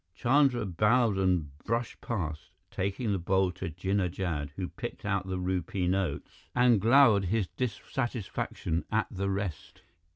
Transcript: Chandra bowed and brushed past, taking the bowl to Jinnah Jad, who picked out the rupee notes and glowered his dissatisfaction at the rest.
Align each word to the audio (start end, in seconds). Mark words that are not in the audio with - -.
Chandra 0.15 0.65
bowed 0.65 1.19
and 1.19 1.55
brushed 1.59 2.01
past, 2.01 2.49
taking 2.71 3.11
the 3.11 3.19
bowl 3.19 3.51
to 3.51 3.69
Jinnah 3.69 4.09
Jad, 4.09 4.49
who 4.55 4.67
picked 4.69 5.05
out 5.05 5.27
the 5.27 5.37
rupee 5.37 5.85
notes 5.87 6.49
and 6.55 6.81
glowered 6.81 7.25
his 7.25 7.45
dissatisfaction 7.55 8.83
at 8.91 9.05
the 9.11 9.29
rest. 9.29 9.83